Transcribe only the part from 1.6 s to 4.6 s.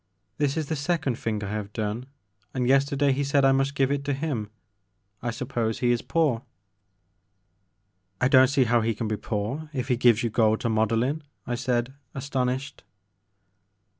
done and yesterday he said I must give it to him.